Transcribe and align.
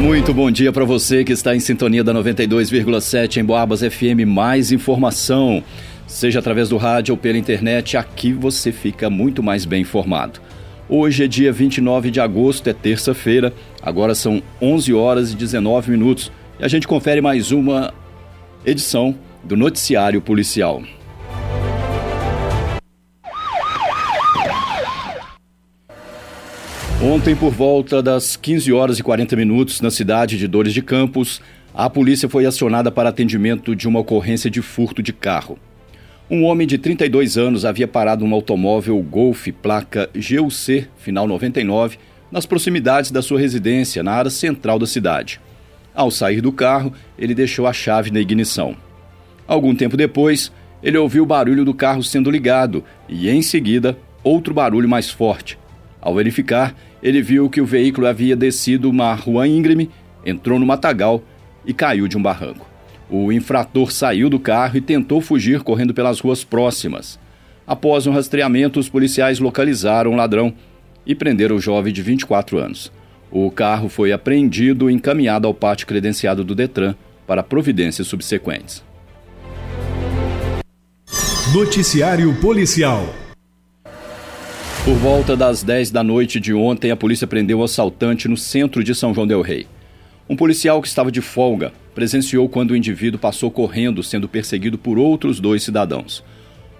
Muito 0.00 0.32
bom 0.32 0.50
dia 0.50 0.72
para 0.72 0.82
você 0.82 1.22
que 1.22 1.32
está 1.32 1.54
em 1.54 1.60
sintonia 1.60 2.02
da 2.02 2.14
92,7 2.14 3.36
em 3.36 3.44
Boabas 3.44 3.80
FM. 3.82 4.26
Mais 4.26 4.72
informação, 4.72 5.62
seja 6.06 6.38
através 6.38 6.70
do 6.70 6.78
rádio 6.78 7.12
ou 7.12 7.18
pela 7.18 7.36
internet, 7.36 7.98
aqui 7.98 8.32
você 8.32 8.72
fica 8.72 9.10
muito 9.10 9.42
mais 9.42 9.66
bem 9.66 9.82
informado. 9.82 10.40
Hoje 10.88 11.24
é 11.24 11.28
dia 11.28 11.52
29 11.52 12.10
de 12.10 12.18
agosto, 12.18 12.70
é 12.70 12.72
terça-feira, 12.72 13.52
agora 13.82 14.14
são 14.14 14.42
11 14.60 14.94
horas 14.94 15.32
e 15.32 15.36
19 15.36 15.90
minutos 15.90 16.32
e 16.58 16.64
a 16.64 16.68
gente 16.68 16.88
confere 16.88 17.20
mais 17.20 17.52
uma 17.52 17.92
edição 18.64 19.14
do 19.44 19.54
Noticiário 19.54 20.22
Policial. 20.22 20.82
Ontem, 27.10 27.34
por 27.34 27.50
volta 27.50 28.00
das 28.00 28.36
15 28.36 28.72
horas 28.72 29.00
e 29.00 29.02
40 29.02 29.34
minutos, 29.34 29.80
na 29.80 29.90
cidade 29.90 30.38
de 30.38 30.46
Dores 30.46 30.72
de 30.72 30.80
Campos, 30.80 31.42
a 31.74 31.90
polícia 31.90 32.28
foi 32.28 32.46
acionada 32.46 32.88
para 32.88 33.08
atendimento 33.08 33.74
de 33.74 33.88
uma 33.88 33.98
ocorrência 33.98 34.48
de 34.48 34.62
furto 34.62 35.02
de 35.02 35.12
carro. 35.12 35.58
Um 36.30 36.44
homem 36.44 36.68
de 36.68 36.78
32 36.78 37.36
anos 37.36 37.64
havia 37.64 37.88
parado 37.88 38.24
um 38.24 38.32
automóvel 38.32 38.96
Golf 39.02 39.48
placa 39.60 40.08
GUC, 40.14 40.86
final 40.98 41.26
99, 41.26 41.98
nas 42.30 42.46
proximidades 42.46 43.10
da 43.10 43.20
sua 43.20 43.40
residência, 43.40 44.04
na 44.04 44.12
área 44.12 44.30
central 44.30 44.78
da 44.78 44.86
cidade. 44.86 45.40
Ao 45.92 46.12
sair 46.12 46.40
do 46.40 46.52
carro, 46.52 46.92
ele 47.18 47.34
deixou 47.34 47.66
a 47.66 47.72
chave 47.72 48.12
na 48.12 48.20
ignição. 48.20 48.76
Algum 49.48 49.74
tempo 49.74 49.96
depois, 49.96 50.52
ele 50.80 50.96
ouviu 50.96 51.24
o 51.24 51.26
barulho 51.26 51.64
do 51.64 51.74
carro 51.74 52.04
sendo 52.04 52.30
ligado 52.30 52.84
e, 53.08 53.28
em 53.28 53.42
seguida, 53.42 53.98
outro 54.22 54.54
barulho 54.54 54.88
mais 54.88 55.10
forte. 55.10 55.58
Ao 56.00 56.14
verificar, 56.14 56.74
ele 57.02 57.22
viu 57.22 57.48
que 57.48 57.60
o 57.60 57.66
veículo 57.66 58.06
havia 58.06 58.36
descido 58.36 58.90
uma 58.90 59.14
rua 59.14 59.46
íngreme, 59.46 59.90
entrou 60.24 60.58
no 60.58 60.66
matagal 60.66 61.22
e 61.64 61.72
caiu 61.72 62.06
de 62.06 62.16
um 62.16 62.22
barranco. 62.22 62.66
O 63.08 63.32
infrator 63.32 63.90
saiu 63.90 64.30
do 64.30 64.38
carro 64.38 64.76
e 64.76 64.80
tentou 64.80 65.20
fugir 65.20 65.62
correndo 65.62 65.92
pelas 65.92 66.20
ruas 66.20 66.44
próximas. 66.44 67.18
Após 67.66 68.06
um 68.06 68.12
rastreamento, 68.12 68.78
os 68.78 68.88
policiais 68.88 69.38
localizaram 69.38 70.12
o 70.12 70.16
ladrão 70.16 70.52
e 71.06 71.14
prenderam 71.14 71.56
o 71.56 71.60
jovem 71.60 71.92
de 71.92 72.02
24 72.02 72.58
anos. 72.58 72.92
O 73.30 73.50
carro 73.50 73.88
foi 73.88 74.12
apreendido 74.12 74.90
e 74.90 74.94
encaminhado 74.94 75.46
ao 75.46 75.54
pátio 75.54 75.86
credenciado 75.86 76.44
do 76.44 76.54
Detran 76.54 76.94
para 77.26 77.42
providências 77.42 78.06
subsequentes. 78.06 78.84
Noticiário 81.52 82.32
Policial 82.40 83.12
por 84.90 84.98
volta 84.98 85.36
das 85.36 85.62
10 85.62 85.92
da 85.92 86.02
noite 86.02 86.40
de 86.40 86.52
ontem, 86.52 86.90
a 86.90 86.96
polícia 86.96 87.24
prendeu 87.24 87.60
um 87.60 87.62
assaltante 87.62 88.26
no 88.26 88.36
centro 88.36 88.82
de 88.82 88.92
São 88.92 89.14
João 89.14 89.24
Del 89.24 89.40
Rei. 89.40 89.64
Um 90.28 90.34
policial 90.34 90.82
que 90.82 90.88
estava 90.88 91.12
de 91.12 91.20
folga 91.20 91.72
presenciou 91.94 92.48
quando 92.48 92.72
o 92.72 92.76
indivíduo 92.76 93.20
passou 93.20 93.52
correndo, 93.52 94.02
sendo 94.02 94.28
perseguido 94.28 94.76
por 94.76 94.98
outros 94.98 95.38
dois 95.38 95.62
cidadãos. 95.62 96.24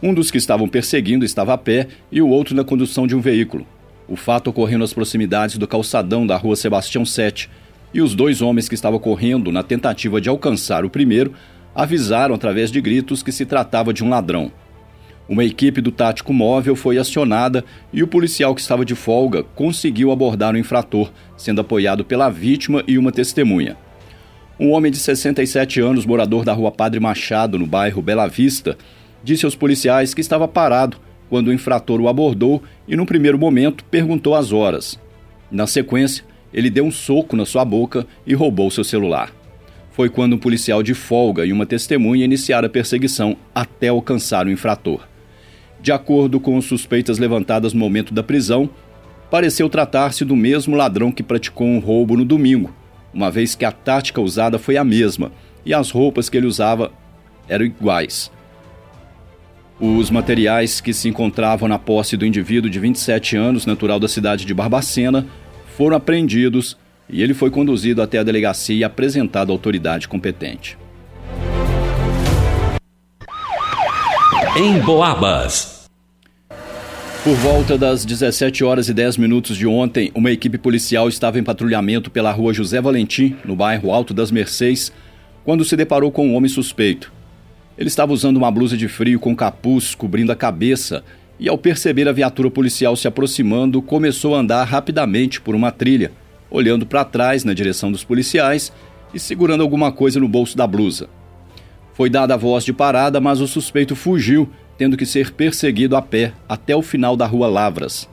Um 0.00 0.14
dos 0.14 0.30
que 0.30 0.38
estavam 0.38 0.68
perseguindo 0.68 1.24
estava 1.24 1.52
a 1.52 1.58
pé 1.58 1.88
e 2.12 2.22
o 2.22 2.28
outro 2.28 2.54
na 2.54 2.62
condução 2.62 3.08
de 3.08 3.16
um 3.16 3.20
veículo. 3.20 3.66
O 4.06 4.14
fato 4.14 4.50
ocorreu 4.50 4.78
nas 4.78 4.92
proximidades 4.92 5.58
do 5.58 5.66
calçadão 5.66 6.24
da 6.24 6.36
rua 6.36 6.54
Sebastião 6.54 7.04
7, 7.04 7.50
e 7.92 8.00
os 8.00 8.14
dois 8.14 8.40
homens 8.40 8.68
que 8.68 8.76
estavam 8.76 9.00
correndo 9.00 9.50
na 9.50 9.64
tentativa 9.64 10.20
de 10.20 10.28
alcançar 10.28 10.84
o 10.84 10.90
primeiro 10.90 11.32
avisaram 11.74 12.36
através 12.36 12.70
de 12.70 12.80
gritos 12.80 13.20
que 13.20 13.32
se 13.32 13.44
tratava 13.44 13.92
de 13.92 14.04
um 14.04 14.08
ladrão. 14.08 14.52
Uma 15.28 15.44
equipe 15.44 15.80
do 15.80 15.90
tático 15.90 16.32
móvel 16.32 16.76
foi 16.76 16.98
acionada 16.98 17.64
e 17.92 18.00
o 18.00 18.06
policial 18.06 18.54
que 18.54 18.60
estava 18.60 18.84
de 18.84 18.94
folga 18.94 19.42
conseguiu 19.42 20.12
abordar 20.12 20.54
o 20.54 20.58
infrator, 20.58 21.10
sendo 21.36 21.60
apoiado 21.60 22.04
pela 22.04 22.30
vítima 22.30 22.84
e 22.86 22.96
uma 22.96 23.10
testemunha. 23.10 23.76
Um 24.58 24.70
homem 24.70 24.92
de 24.92 24.98
67 24.98 25.80
anos, 25.80 26.06
morador 26.06 26.44
da 26.44 26.52
rua 26.52 26.70
Padre 26.70 27.00
Machado, 27.00 27.58
no 27.58 27.66
bairro 27.66 28.00
Bela 28.00 28.28
Vista, 28.28 28.78
disse 29.22 29.44
aos 29.44 29.56
policiais 29.56 30.14
que 30.14 30.20
estava 30.20 30.46
parado 30.46 30.96
quando 31.28 31.48
o 31.48 31.52
infrator 31.52 32.00
o 32.00 32.08
abordou 32.08 32.62
e, 32.86 32.94
num 32.94 33.04
primeiro 33.04 33.36
momento, 33.36 33.84
perguntou 33.84 34.34
as 34.36 34.52
horas. 34.52 34.98
Na 35.50 35.66
sequência, 35.66 36.24
ele 36.54 36.70
deu 36.70 36.84
um 36.84 36.92
soco 36.92 37.34
na 37.34 37.44
sua 37.44 37.64
boca 37.64 38.06
e 38.24 38.32
roubou 38.32 38.70
seu 38.70 38.84
celular. 38.84 39.32
Foi 39.90 40.08
quando 40.08 40.34
um 40.34 40.38
policial 40.38 40.82
de 40.84 40.94
folga 40.94 41.44
e 41.44 41.52
uma 41.52 41.66
testemunha 41.66 42.24
iniciaram 42.24 42.66
a 42.66 42.70
perseguição 42.70 43.36
até 43.52 43.88
alcançar 43.88 44.46
o 44.46 44.50
infrator. 44.50 45.00
De 45.86 45.92
acordo 45.92 46.40
com 46.40 46.60
suspeitas 46.60 47.16
levantadas 47.16 47.72
no 47.72 47.78
momento 47.78 48.12
da 48.12 48.20
prisão, 48.20 48.68
pareceu 49.30 49.68
tratar-se 49.68 50.24
do 50.24 50.34
mesmo 50.34 50.74
ladrão 50.74 51.12
que 51.12 51.22
praticou 51.22 51.64
um 51.64 51.78
roubo 51.78 52.16
no 52.16 52.24
domingo, 52.24 52.74
uma 53.14 53.30
vez 53.30 53.54
que 53.54 53.64
a 53.64 53.70
tática 53.70 54.20
usada 54.20 54.58
foi 54.58 54.76
a 54.76 54.82
mesma 54.82 55.30
e 55.64 55.72
as 55.72 55.92
roupas 55.92 56.28
que 56.28 56.36
ele 56.36 56.48
usava 56.48 56.90
eram 57.48 57.64
iguais. 57.64 58.32
Os 59.78 60.10
materiais 60.10 60.80
que 60.80 60.92
se 60.92 61.08
encontravam 61.08 61.68
na 61.68 61.78
posse 61.78 62.16
do 62.16 62.26
indivíduo 62.26 62.68
de 62.68 62.80
27 62.80 63.36
anos, 63.36 63.64
natural 63.64 64.00
da 64.00 64.08
cidade 64.08 64.44
de 64.44 64.52
Barbacena, 64.52 65.24
foram 65.76 65.96
apreendidos 65.96 66.76
e 67.08 67.22
ele 67.22 67.32
foi 67.32 67.48
conduzido 67.48 68.02
até 68.02 68.18
a 68.18 68.24
delegacia 68.24 68.74
e 68.74 68.82
apresentado 68.82 69.52
à 69.52 69.54
autoridade 69.54 70.08
competente. 70.08 70.76
Em 74.56 74.80
Boabas. 74.80 75.75
Por 77.26 77.34
volta 77.38 77.76
das 77.76 78.04
17 78.04 78.62
horas 78.62 78.88
e 78.88 78.94
10 78.94 79.16
minutos 79.16 79.56
de 79.56 79.66
ontem, 79.66 80.12
uma 80.14 80.30
equipe 80.30 80.56
policial 80.56 81.08
estava 81.08 81.40
em 81.40 81.42
patrulhamento 81.42 82.08
pela 82.08 82.30
rua 82.30 82.54
José 82.54 82.80
Valentim, 82.80 83.34
no 83.44 83.56
bairro 83.56 83.90
Alto 83.90 84.14
das 84.14 84.30
Mercês, 84.30 84.92
quando 85.44 85.64
se 85.64 85.76
deparou 85.76 86.12
com 86.12 86.28
um 86.28 86.36
homem 86.36 86.48
suspeito. 86.48 87.12
Ele 87.76 87.88
estava 87.88 88.12
usando 88.12 88.36
uma 88.36 88.48
blusa 88.48 88.76
de 88.76 88.86
frio 88.86 89.18
com 89.18 89.34
capuz 89.34 89.92
cobrindo 89.92 90.30
a 90.30 90.36
cabeça 90.36 91.02
e, 91.36 91.48
ao 91.48 91.58
perceber 91.58 92.06
a 92.06 92.12
viatura 92.12 92.48
policial 92.48 92.94
se 92.94 93.08
aproximando, 93.08 93.82
começou 93.82 94.36
a 94.36 94.38
andar 94.38 94.62
rapidamente 94.62 95.40
por 95.40 95.56
uma 95.56 95.72
trilha, 95.72 96.12
olhando 96.48 96.86
para 96.86 97.04
trás 97.04 97.42
na 97.42 97.54
direção 97.54 97.90
dos 97.90 98.04
policiais 98.04 98.72
e 99.12 99.18
segurando 99.18 99.64
alguma 99.64 99.90
coisa 99.90 100.20
no 100.20 100.28
bolso 100.28 100.56
da 100.56 100.64
blusa. 100.64 101.08
Foi 101.92 102.08
dada 102.08 102.34
a 102.34 102.36
voz 102.36 102.62
de 102.62 102.72
parada, 102.72 103.20
mas 103.20 103.40
o 103.40 103.48
suspeito 103.48 103.96
fugiu 103.96 104.48
tendo 104.78 104.96
que 104.96 105.06
ser 105.06 105.32
perseguido 105.32 105.96
a 105.96 106.02
pé 106.02 106.32
até 106.48 106.74
o 106.74 106.82
final 106.82 107.16
da 107.16 107.26
rua 107.26 107.48
Lavras. 107.48 108.08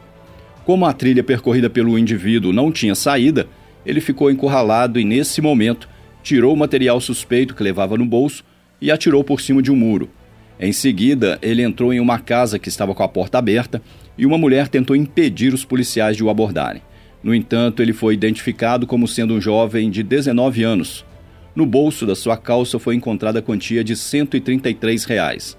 Como 0.66 0.85
a 0.85 0.94
trilha 0.94 1.24
percorrida 1.24 1.69
pelo 1.69 1.97
indivíduo 1.97 2.53
não 2.53 2.72
tinha 2.72 2.96
saída, 2.96 3.47
ele 3.85 4.00
ficou 4.00 4.31
encurralado 4.31 5.00
e, 5.00 5.03
nesse 5.03 5.41
momento, 5.41 5.90
tirou 6.22 6.53
o 6.53 6.57
material 6.57 7.02
suspeito 7.02 7.53
que 7.53 7.63
levava 7.63 7.97
no 7.97 8.06
bolso 8.06 8.44
e 8.79 8.90
atirou 8.90 9.23
por 9.23 9.41
cima 9.41 9.62
de 9.62 9.72
um 9.72 9.75
muro. 9.75 10.09
Em 10.59 10.72
seguida, 10.72 11.38
ele 11.41 11.62
entrou 11.62 11.94
em 11.94 12.00
uma 12.00 12.19
casa 12.19 12.57
que 12.57 12.69
estava 12.69 12.94
com 12.96 13.03
a 13.03 13.07
porta 13.07 13.38
aberta 13.38 13.81
e 14.18 14.25
uma 14.25 14.38
mulher 14.38 14.69
tentou 14.69 14.96
impedir 14.96 15.53
os 15.53 15.66
policiais 15.66 16.16
de 16.16 16.23
o 16.23 16.29
abordarem. 16.29 16.81
No 17.22 17.34
entanto, 17.34 17.81
ele 17.81 17.94
foi 17.94 18.13
identificado 18.13 18.85
como 18.85 19.07
sendo 19.07 19.34
um 19.34 19.41
jovem 19.41 19.90
de 19.90 20.03
19 20.03 20.63
anos. 20.63 21.06
No 21.56 21.66
bolso 21.66 22.06
da 22.06 22.16
sua 22.16 22.38
calça 22.38 22.79
foi 22.79 22.96
encontrada 22.96 23.40
a 23.40 23.41
quantia 23.41 23.84
de 23.84 23.96
133 23.96 25.06
reais. 25.06 25.57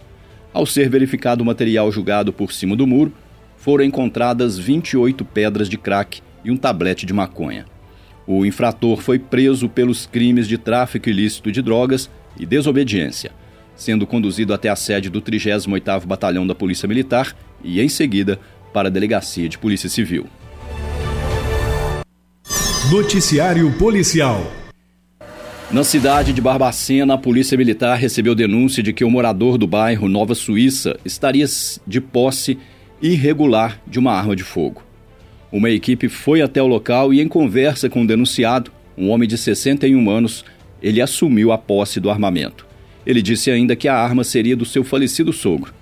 Ao 0.55 0.65
ser 0.65 0.89
verificado 0.89 1.43
o 1.43 1.47
material 1.47 1.91
julgado 1.91 2.33
por 2.33 2.53
cima 2.53 2.77
do 2.77 2.87
muro, 2.87 3.13
foram 3.57 3.83
encontradas 3.83 4.57
28 4.57 5.25
pedras 5.25 5.69
de 5.69 5.77
crack 5.77 6.23
e 6.45 6.51
um 6.51 6.57
tablete 6.57 7.05
de 7.05 7.13
maconha. 7.13 7.67
O 8.25 8.47
infrator 8.47 9.01
foi 9.01 9.19
preso 9.19 9.69
pelos 9.69 10.07
crimes 10.07 10.47
de 10.47 10.57
tráfico 10.57 11.09
ilícito 11.09 11.51
de 11.51 11.61
drogas 11.61 12.09
e 12.39 12.47
desobediência, 12.47 13.33
sendo 13.75 14.07
conduzido 14.07 14.55
até 14.55 14.69
a 14.69 14.77
sede 14.77 15.11
do 15.11 15.21
38º 15.21 16.07
Batalhão 16.07 16.47
da 16.47 16.55
Polícia 16.55 16.87
Militar 16.87 17.35
e, 17.63 17.81
em 17.81 17.89
seguida, 17.89 18.39
para 18.73 18.87
a 18.87 18.91
Delegacia 18.93 19.49
de 19.49 19.59
Polícia 19.59 19.89
Civil. 19.89 20.27
Noticiário 22.93 23.73
Policial 23.73 24.64
na 25.71 25.83
cidade 25.83 26.33
de 26.33 26.41
Barbacena, 26.41 27.15
a 27.15 27.19
Polícia 27.19 27.57
Militar 27.57 27.97
recebeu 27.97 28.35
denúncia 28.35 28.83
de 28.83 28.93
que 28.93 29.05
o 29.05 29.11
morador 29.11 29.59
do 29.59 29.67
bairro 29.67 30.09
Nova 30.09 30.35
Suíça 30.35 30.97
estaria 31.05 31.47
de 31.87 32.01
posse 32.01 32.59
irregular 33.01 33.81
de 33.87 33.99
uma 33.99 34.13
arma 34.13 34.37
de 34.37 34.45
fogo. 34.45 34.83
Uma 35.51 35.71
equipe 35.71 36.09
foi 36.09 36.43
até 36.43 36.63
o 36.63 36.67
local 36.67 37.13
e, 37.13 37.21
em 37.21 37.29
conversa 37.29 37.89
com 37.89 38.03
o 38.03 38.07
denunciado, 38.07 38.71
um 38.97 39.11
homem 39.11 39.29
de 39.29 39.37
61 39.37 40.11
anos, 40.11 40.45
ele 40.83 41.01
assumiu 41.01 41.51
a 41.51 41.59
posse 41.59 41.99
do 41.99 42.11
armamento. 42.11 42.67
Ele 43.07 43.23
disse 43.23 43.51
ainda 43.51 43.75
que 43.75 43.89
a 43.89 43.97
arma 43.97 44.23
seria 44.23 44.57
do 44.57 44.65
seu 44.65 44.85
falecido 44.85 45.33
sogro. 45.33 45.73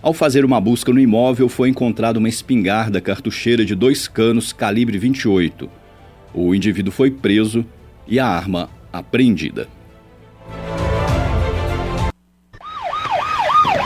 Ao 0.00 0.12
fazer 0.12 0.44
uma 0.44 0.60
busca 0.60 0.92
no 0.92 1.00
imóvel, 1.00 1.48
foi 1.48 1.68
encontrada 1.68 2.18
uma 2.18 2.28
espingarda 2.28 3.00
cartucheira 3.00 3.64
de 3.64 3.74
dois 3.74 4.08
canos 4.08 4.52
calibre 4.52 4.98
28. 4.98 5.70
O 6.34 6.54
indivíduo 6.54 6.92
foi 6.92 7.10
preso 7.10 7.64
e 8.06 8.18
a 8.18 8.26
arma 8.26 8.68
apreendida. 8.92 9.68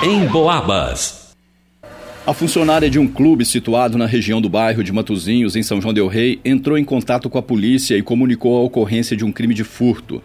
Em 0.02 0.26
Boabas. 0.26 1.34
A 2.26 2.34
funcionária 2.34 2.90
de 2.90 2.98
um 2.98 3.06
clube 3.06 3.44
situado 3.44 3.96
na 3.96 4.04
região 4.04 4.40
do 4.40 4.48
bairro 4.48 4.82
de 4.82 4.92
Matozinhos, 4.92 5.54
em 5.54 5.62
São 5.62 5.80
João 5.80 5.94
del 5.94 6.08
Rei, 6.08 6.40
entrou 6.44 6.76
em 6.76 6.84
contato 6.84 7.30
com 7.30 7.38
a 7.38 7.42
polícia 7.42 7.96
e 7.96 8.02
comunicou 8.02 8.56
a 8.56 8.62
ocorrência 8.62 9.16
de 9.16 9.24
um 9.24 9.30
crime 9.30 9.54
de 9.54 9.62
furto. 9.62 10.20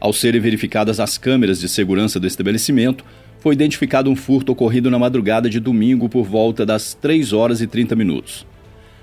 Ao 0.00 0.12
serem 0.12 0.40
verificadas 0.40 0.98
as 1.00 1.18
câmeras 1.18 1.60
de 1.60 1.68
segurança 1.68 2.18
do 2.18 2.26
estabelecimento, 2.26 3.04
foi 3.40 3.54
identificado 3.54 4.10
um 4.10 4.16
furto 4.16 4.52
ocorrido 4.52 4.90
na 4.90 4.98
madrugada 4.98 5.50
de 5.50 5.60
domingo 5.60 6.08
por 6.08 6.24
volta 6.24 6.64
das 6.64 6.94
3 6.94 7.32
horas 7.32 7.60
e 7.60 7.66
30 7.66 7.94
minutos. 7.94 8.46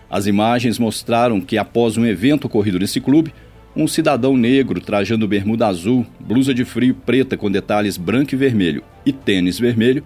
As 0.09 0.25
imagens 0.25 0.79
mostraram 0.79 1.39
que, 1.39 1.57
após 1.57 1.97
um 1.97 2.05
evento 2.05 2.45
ocorrido 2.45 2.79
nesse 2.79 2.99
clube, 2.99 3.33
um 3.75 3.87
cidadão 3.87 4.37
negro 4.37 4.79
trajando 4.79 5.27
bermuda 5.27 5.67
azul, 5.67 6.05
blusa 6.19 6.53
de 6.53 6.63
frio 6.63 6.95
preta 6.95 7.35
com 7.35 7.51
detalhes 7.51 7.97
branco 7.97 8.33
e 8.33 8.37
vermelho 8.37 8.83
e 9.05 9.11
tênis 9.11 9.59
vermelho 9.59 10.03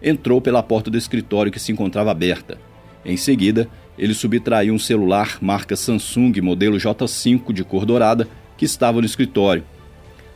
entrou 0.00 0.40
pela 0.40 0.62
porta 0.62 0.88
do 0.88 0.96
escritório 0.96 1.50
que 1.50 1.58
se 1.58 1.72
encontrava 1.72 2.12
aberta. 2.12 2.58
Em 3.04 3.16
seguida, 3.16 3.68
ele 3.98 4.14
subtraiu 4.14 4.72
um 4.72 4.78
celular 4.78 5.38
marca 5.40 5.74
Samsung 5.74 6.40
modelo 6.40 6.76
J5 6.76 7.52
de 7.52 7.64
cor 7.64 7.84
dourada 7.84 8.28
que 8.56 8.64
estava 8.64 9.00
no 9.00 9.06
escritório. 9.06 9.64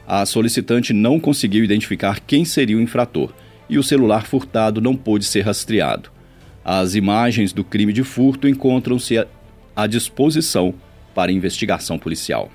A 0.04 0.26
solicitante 0.26 0.92
não 0.92 1.20
conseguiu 1.20 1.62
identificar 1.62 2.18
quem 2.18 2.44
seria 2.44 2.76
o 2.76 2.80
infrator 2.80 3.32
e 3.68 3.78
o 3.78 3.82
celular 3.82 4.26
furtado 4.26 4.80
não 4.80 4.96
pôde 4.96 5.24
ser 5.24 5.42
rastreado. 5.42 6.10
As 6.64 6.96
imagens 6.96 7.52
do 7.52 7.62
crime 7.62 7.92
de 7.92 8.02
furto 8.02 8.48
encontram-se 8.48 9.24
à 9.74 9.86
disposição 9.86 10.74
para 11.14 11.30
investigação 11.30 11.98
policial. 11.98 12.50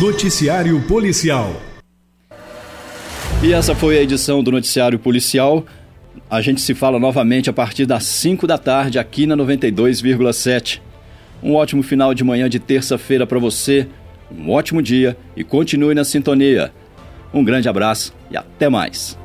Noticiário 0.00 0.78
Policial 0.82 1.54
e 3.42 3.52
essa 3.52 3.74
foi 3.74 3.98
a 3.98 4.02
edição 4.02 4.42
do 4.42 4.50
Noticiário 4.50 4.98
Policial. 4.98 5.64
A 6.28 6.40
gente 6.40 6.60
se 6.60 6.74
fala 6.74 6.98
novamente 6.98 7.48
a 7.48 7.52
partir 7.52 7.86
das 7.86 8.04
5 8.04 8.46
da 8.46 8.58
tarde 8.58 8.98
aqui 8.98 9.26
na 9.26 9.36
92,7. 9.36 10.80
Um 11.42 11.54
ótimo 11.54 11.82
final 11.82 12.12
de 12.12 12.24
manhã 12.24 12.48
de 12.48 12.58
terça-feira 12.58 13.26
para 13.26 13.38
você, 13.38 13.86
um 14.30 14.50
ótimo 14.50 14.82
dia 14.82 15.16
e 15.36 15.44
continue 15.44 15.94
na 15.94 16.04
sintonia. 16.04 16.72
Um 17.32 17.44
grande 17.44 17.68
abraço 17.68 18.12
e 18.30 18.36
até 18.36 18.68
mais. 18.68 19.16